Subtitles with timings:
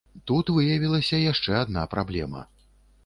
[0.29, 2.41] Тут выявілася яшчэ адна праблема.